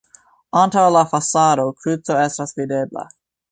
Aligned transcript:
Antaŭ 0.61 0.85
la 0.95 1.03
fasado 1.11 1.67
kruco 1.83 2.19
estas 2.25 2.57
videbla. 2.63 3.07